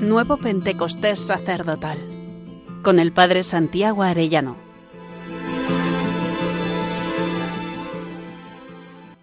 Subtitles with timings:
[0.00, 1.98] Nuevo Pentecostés Sacerdotal,
[2.82, 4.56] con el Padre Santiago Arellano.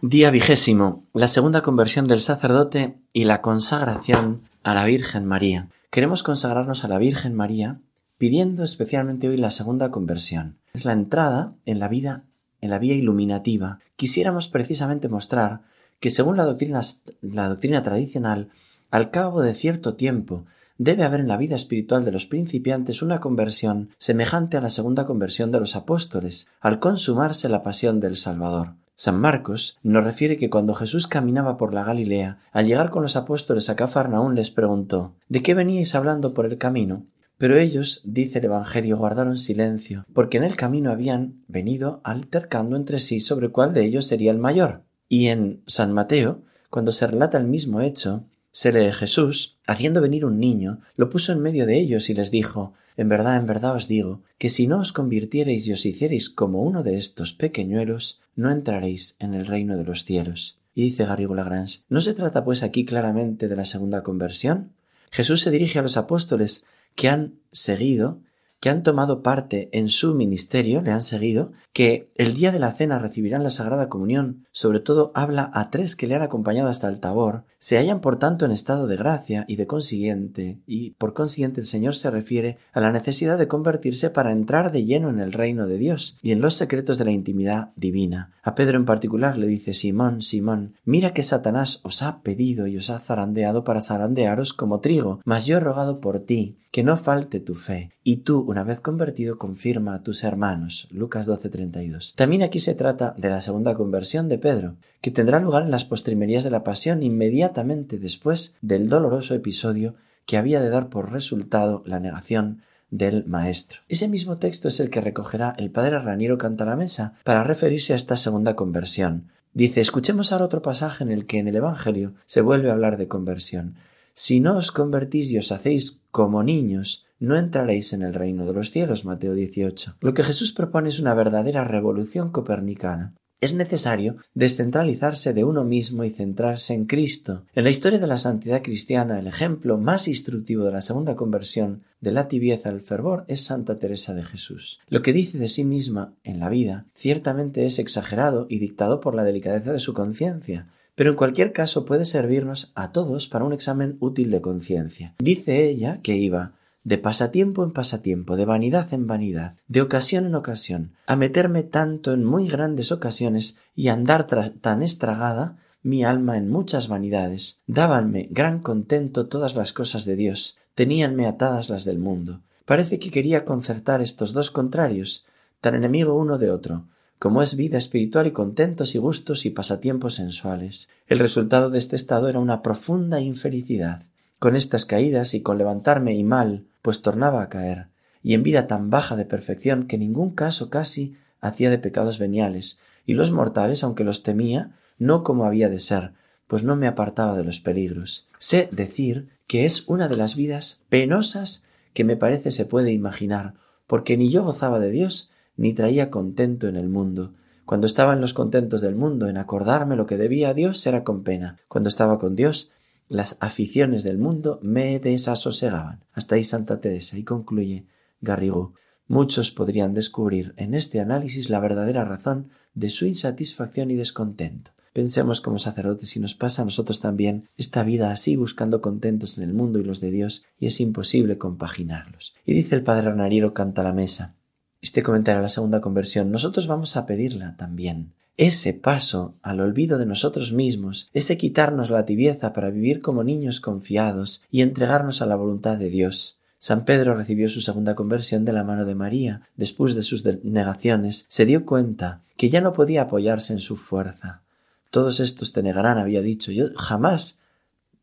[0.00, 5.68] Día vigésimo, la segunda conversión del sacerdote y la consagración a la Virgen María.
[5.90, 7.82] Queremos consagrarnos a la Virgen María
[8.16, 10.56] pidiendo especialmente hoy la segunda conversión.
[10.72, 12.24] Es la entrada en la vida,
[12.62, 13.80] en la vía iluminativa.
[13.96, 15.64] Quisiéramos precisamente mostrar
[16.00, 16.80] que según la doctrina,
[17.20, 18.48] la doctrina tradicional,
[18.90, 20.46] al cabo de cierto tiempo
[20.78, 25.06] debe haber en la vida espiritual de los principiantes una conversión semejante a la segunda
[25.06, 28.74] conversión de los apóstoles, al consumarse la pasión del Salvador.
[28.94, 33.16] San Marcos nos refiere que cuando Jesús caminaba por la Galilea, al llegar con los
[33.16, 37.06] apóstoles a Cafarnaún les preguntó ¿De qué veníais hablando por el camino?
[37.38, 43.00] Pero ellos, dice el Evangelio, guardaron silencio, porque en el camino habían venido altercando entre
[43.00, 44.84] sí sobre cuál de ellos sería el mayor.
[45.08, 50.24] Y en San Mateo, cuando se relata el mismo hecho, se lee Jesús, haciendo venir
[50.24, 53.74] un niño, lo puso en medio de ellos y les dijo En verdad, en verdad
[53.74, 58.20] os digo, que si no os convirtiereis y os hiciereis como uno de estos pequeñuelos,
[58.36, 60.58] no entraréis en el reino de los cielos.
[60.74, 64.72] Y dice Garrigou Lagrange, ¿no se trata pues aquí claramente de la segunda conversión?
[65.10, 68.20] Jesús se dirige a los apóstoles que han seguido
[68.62, 72.70] que han tomado parte en su ministerio, le han seguido, que el día de la
[72.70, 76.88] cena recibirán la Sagrada Comunión, sobre todo habla a tres que le han acompañado hasta
[76.88, 81.12] el tabor, se hallan por tanto en estado de gracia y de consiguiente, y por
[81.12, 85.18] consiguiente el Señor se refiere a la necesidad de convertirse para entrar de lleno en
[85.18, 88.30] el reino de Dios y en los secretos de la intimidad divina.
[88.44, 92.76] A Pedro en particular le dice Simón, Simón, mira que Satanás os ha pedido y
[92.76, 96.96] os ha zarandeado para zarandearos como trigo, mas yo he rogado por ti, que no
[96.96, 100.88] falte tu fe, y tú, una vez convertido, confirma a tus hermanos.
[100.90, 102.14] Lucas 12:32.
[102.16, 105.84] También aquí se trata de la segunda conversión de Pedro, que tendrá lugar en las
[105.84, 111.82] postrimerías de la pasión inmediatamente después del doloroso episodio que había de dar por resultado
[111.84, 113.80] la negación del Maestro.
[113.88, 117.92] Ese mismo texto es el que recogerá el padre Raniero Canta la Mesa para referirse
[117.92, 119.28] a esta segunda conversión.
[119.52, 122.96] Dice, escuchemos ahora otro pasaje en el que en el Evangelio se vuelve a hablar
[122.96, 123.74] de conversión.
[124.14, 128.52] Si no os convertís y os hacéis como niños, no entraréis en el reino de
[128.52, 129.04] los cielos.
[129.04, 129.96] Mateo 18.
[130.00, 133.14] Lo que Jesús propone es una verdadera revolución copernicana.
[133.40, 137.44] Es necesario descentralizarse de uno mismo y centrarse en Cristo.
[137.54, 141.82] En la historia de la santidad cristiana, el ejemplo más instructivo de la segunda conversión
[142.00, 144.78] de la tibieza al fervor es Santa Teresa de Jesús.
[144.88, 149.16] Lo que dice de sí misma en la vida ciertamente es exagerado y dictado por
[149.16, 150.68] la delicadeza de su conciencia,
[151.02, 155.16] pero en cualquier caso puede servirnos a todos para un examen útil de conciencia.
[155.18, 156.52] Dice ella que iba
[156.84, 162.12] de pasatiempo en pasatiempo, de vanidad en vanidad, de ocasión en ocasión, a meterme tanto
[162.12, 167.62] en muy grandes ocasiones y andar tan estragada mi alma en muchas vanidades.
[167.66, 172.42] Dábanme gran contento todas las cosas de Dios, teníanme atadas las del mundo.
[172.64, 175.26] Parece que quería concertar estos dos contrarios,
[175.60, 176.84] tan enemigo uno de otro,
[177.22, 180.88] como es vida espiritual y contentos y gustos y pasatiempos sensuales.
[181.06, 184.06] El resultado de este estado era una profunda infelicidad.
[184.40, 187.86] Con estas caídas y con levantarme y mal, pues tornaba a caer,
[188.24, 192.80] y en vida tan baja de perfección que ningún caso casi hacía de pecados veniales,
[193.06, 196.14] y los mortales, aunque los temía, no como había de ser,
[196.48, 198.26] pues no me apartaba de los peligros.
[198.40, 201.62] Sé decir que es una de las vidas penosas
[201.94, 203.54] que me parece se puede imaginar,
[203.86, 207.34] porque ni yo gozaba de Dios, ni traía contento en el mundo.
[207.64, 211.04] Cuando estaba en los contentos del mundo, en acordarme lo que debía a Dios, era
[211.04, 211.58] con pena.
[211.68, 212.70] Cuando estaba con Dios,
[213.08, 216.04] las aficiones del mundo me desasosegaban.
[216.12, 217.86] Hasta ahí Santa Teresa y concluye
[218.20, 218.74] Garrigou.
[219.06, 224.72] Muchos podrían descubrir en este análisis la verdadera razón de su insatisfacción y descontento.
[224.92, 229.44] Pensemos como sacerdotes si nos pasa a nosotros también esta vida así buscando contentos en
[229.44, 232.34] el mundo y los de Dios y es imposible compaginarlos.
[232.44, 234.34] Y dice el padre Ranariero canta la mesa
[234.82, 238.12] este comentario a la segunda conversión, nosotros vamos a pedirla también.
[238.36, 243.60] Ese paso al olvido de nosotros mismos, ese quitarnos la tibieza para vivir como niños
[243.60, 246.38] confiados y entregarnos a la voluntad de Dios.
[246.58, 249.42] San Pedro recibió su segunda conversión de la mano de María.
[249.56, 254.42] Después de sus negaciones, se dio cuenta que ya no podía apoyarse en su fuerza.
[254.90, 256.52] Todos estos te negarán, había dicho.
[256.52, 257.38] Yo jamás,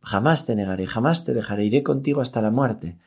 [0.01, 2.97] jamás te negaré, jamás te dejaré, iré contigo hasta la muerte.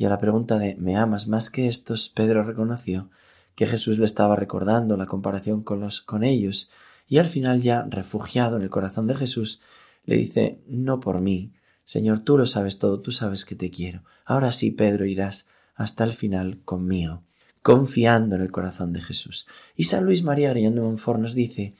[0.00, 2.08] Y a la pregunta de ¿me amas más que estos?
[2.08, 3.10] Pedro reconoció
[3.54, 6.70] que Jesús le estaba recordando la comparación con los con ellos,
[7.06, 9.60] y al final ya refugiado en el corazón de Jesús,
[10.06, 11.52] le dice no por mí,
[11.84, 14.02] Señor, tú lo sabes todo, tú sabes que te quiero.
[14.24, 17.22] Ahora sí, Pedro, irás hasta el final conmigo,
[17.60, 19.46] confiando en el corazón de Jesús.
[19.76, 21.74] Y San Luis María Griñón de Monfort nos dice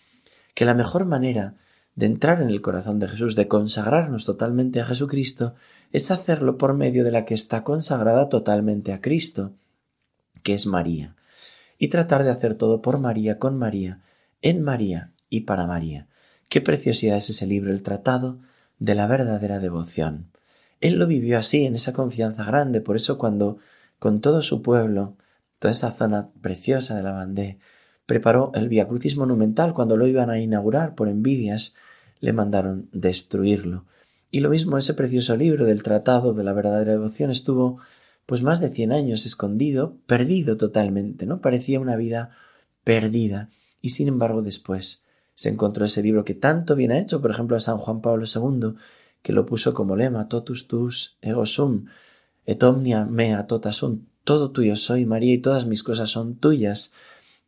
[0.53, 1.57] que la mejor manera
[1.95, 5.55] de entrar en el corazón de Jesús, de consagrarnos totalmente a Jesucristo,
[5.93, 9.53] es hacerlo por medio de la que está consagrada totalmente a Cristo,
[10.43, 11.17] que es María,
[11.79, 14.01] y tratar de hacer todo por María, con María,
[14.43, 16.07] en María y para María.
[16.49, 18.39] Qué preciosidad es ese libro, el tratado
[18.79, 20.31] de la verdadera devoción.
[20.81, 23.59] Él lo vivió así, en esa confianza grande, por eso cuando
[23.99, 25.17] con todo su pueblo,
[25.59, 27.59] toda esa zona preciosa de la Bandé,
[28.11, 31.77] preparó el Via Crucis monumental cuando lo iban a inaugurar por envidias,
[32.19, 33.85] le mandaron destruirlo.
[34.33, 37.79] Y lo mismo ese precioso libro del Tratado de la verdadera devoción estuvo
[38.27, 41.41] pues más de cien años escondido, perdido totalmente, ¿no?
[41.41, 42.31] Parecía una vida
[42.83, 43.49] perdida.
[43.81, 45.05] Y sin embargo después
[45.35, 48.25] se encontró ese libro que tanto bien ha hecho, por ejemplo, a San Juan Pablo
[48.27, 48.75] II,
[49.23, 51.85] que lo puso como lema, totus tus ego sum,
[52.45, 56.93] et omnia mea tota sum, todo tuyo soy, María, y todas mis cosas son tuyas.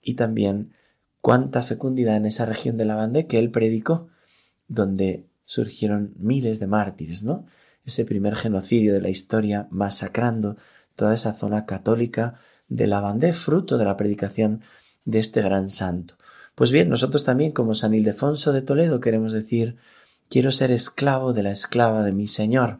[0.02, 0.72] Y también
[1.20, 4.08] cuánta fecundidad en esa región de la Vendée que él predicó,
[4.68, 7.46] donde surgieron miles de mártires, ¿no?
[7.84, 10.56] Ese primer genocidio de la historia masacrando
[10.96, 12.34] toda esa zona católica
[12.68, 14.62] de la Vendée, fruto de la predicación
[15.04, 16.16] de este gran santo.
[16.54, 19.76] Pues bien, nosotros también, como San Ildefonso de Toledo, queremos decir
[20.28, 22.78] quiero ser esclavo de la esclava de mi Señor.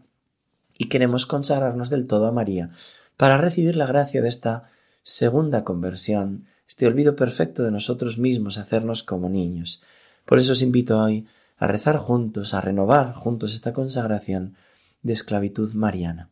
[0.79, 2.71] Y queremos consagrarnos del todo a María
[3.17, 4.71] para recibir la gracia de esta
[5.03, 9.83] segunda conversión, este olvido perfecto de nosotros mismos, hacernos como niños.
[10.25, 11.27] Por eso os invito hoy
[11.59, 14.55] a rezar juntos, a renovar juntos esta consagración
[15.03, 16.31] de esclavitud mariana.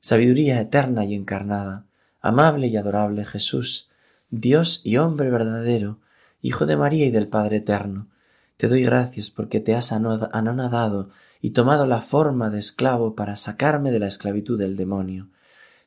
[0.00, 1.84] Sabiduría eterna y encarnada,
[2.22, 3.90] amable y adorable Jesús,
[4.30, 5.98] Dios y hombre verdadero,
[6.40, 8.08] Hijo de María y del Padre eterno,
[8.56, 11.10] te doy gracias porque te has anonadado
[11.42, 15.28] y tomado la forma de esclavo para sacarme de la esclavitud del demonio.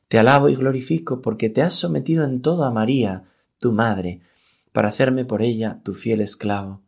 [0.06, 3.24] Te alabo y glorifico porque te has sometido en todo a María,
[3.58, 4.20] tu madre,
[4.72, 6.82] para hacerme por ella tu fiel esclavo.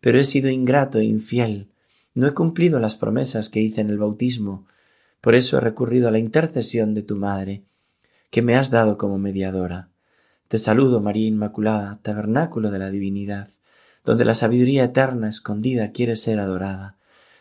[0.00, 1.68] Pero he sido ingrato e infiel,
[2.14, 4.66] no he cumplido las promesas que hice en el bautismo,
[5.20, 7.62] por eso he recurrido a la intercesión de tu madre,
[8.30, 9.88] que me has dado como mediadora.
[10.48, 13.48] Te saludo, María Inmaculada, tabernáculo de la divinidad
[14.04, 16.96] donde la sabiduría eterna escondida quiere ser adorada.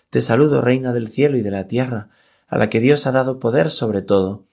[0.09, 2.09] Te saludo, Reina del cielo y de la tierra,
[2.47, 4.45] a la que Dios ha dado poder sobre todo.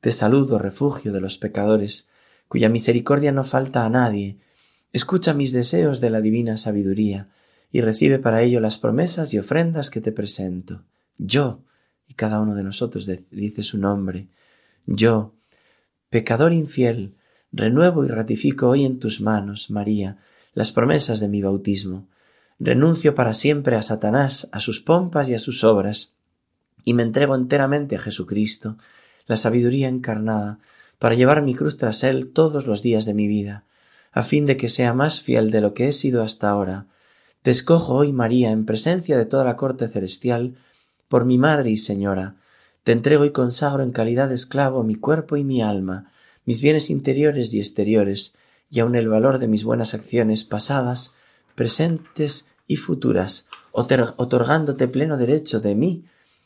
[0.00, 2.08] Te saludo, refugio de los pecadores,
[2.48, 4.38] cuya misericordia no falta a nadie.
[4.92, 7.28] Escucha mis deseos de la divina sabiduría,
[7.70, 10.82] y recibe para ello las promesas y ofrendas que te presento.
[11.18, 11.60] Yo,
[12.08, 14.28] y cada uno de nosotros dice su nombre,
[14.86, 15.34] yo,
[16.10, 17.16] pecador infiel,
[17.52, 20.18] renuevo y ratifico hoy en tus manos, María,
[20.54, 22.08] las promesas de mi bautismo.
[22.58, 26.14] Renuncio para siempre a Satanás, a sus pompas y a sus obras,
[26.84, 28.78] y me entrego enteramente a Jesucristo,
[29.26, 30.60] la sabiduría encarnada,
[30.98, 33.64] para llevar mi cruz tras él todos los días de mi vida,
[34.12, 36.86] a fin de que sea más fiel de lo que he sido hasta ahora.
[37.42, 40.56] Te escojo hoy, María, en presencia de toda la corte celestial,
[41.08, 42.36] por mi madre y señora.
[42.82, 46.12] Te entrego y consagro en calidad de esclavo mi cuerpo y mi alma,
[46.44, 48.34] mis bienes interiores y exteriores,
[48.70, 51.14] y aun el valor de mis buenas acciones pasadas,
[51.54, 56.04] presentes y futuras, otorgándote pleno derecho de mí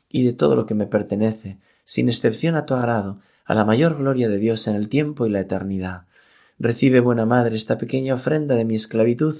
[0.08, 3.20] y de todo lo que me pertenece, sin excepción a tu agrado,
[3.50, 6.02] a la mayor gloria de Dios en el tiempo y la eternidad.
[6.60, 9.34] Recibe, buena Madre, esta pequeña ofrenda de mi esclavitud,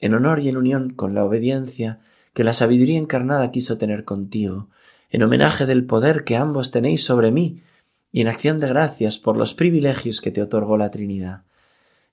[0.00, 2.00] en honor y en unión con la obediencia
[2.32, 4.70] que la sabiduría encarnada quiso tener contigo,
[5.10, 7.62] en homenaje del poder que ambos tenéis sobre mí,
[8.10, 11.42] y en acción de gracias por los privilegios que te otorgó la Trinidad.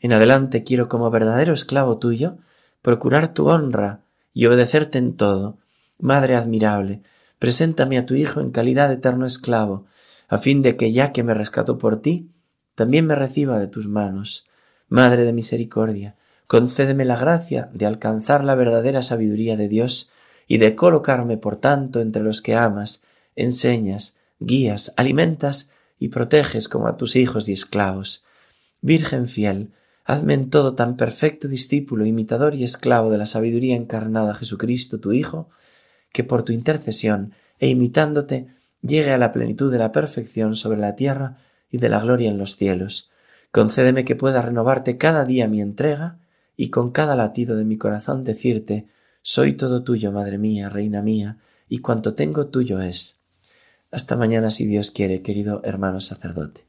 [0.02, 2.36] En adelante quiero como verdadero esclavo tuyo
[2.82, 4.02] procurar tu honra
[4.34, 5.58] y obedecerte en todo.
[6.00, 7.02] Madre admirable,
[7.40, 9.86] preséntame a tu Hijo en calidad de eterno esclavo,
[10.30, 12.30] a fin de que ya que me rescató por ti,
[12.76, 14.46] también me reciba de tus manos.
[14.88, 16.16] Madre de misericordia,
[16.48, 20.10] concédeme la gracia de alcanzar la verdadera sabiduría de Dios
[20.48, 23.04] y de colocarme, por tanto, entre los que amas,
[23.36, 28.24] enseñas, guías, alimentas y proteges como a tus hijos y esclavos.
[28.82, 29.72] Virgen fiel,
[30.10, 35.14] Hazme en todo tan perfecto discípulo, imitador y esclavo de la sabiduría encarnada Jesucristo, tu
[35.14, 35.52] Hijo,
[36.12, 38.48] que por tu intercesión e imitándote
[38.82, 41.38] llegue a la plenitud de la perfección sobre la tierra
[41.70, 43.10] y de la gloria en los cielos.
[43.52, 46.20] Concédeme que pueda renovarte cada día mi entrega
[46.56, 48.88] y con cada latido de mi corazón decirte
[49.22, 53.20] Soy todo tuyo, Madre mía, Reina mía, y cuanto tengo tuyo es.
[53.92, 56.69] Hasta mañana si Dios quiere, querido hermano sacerdote.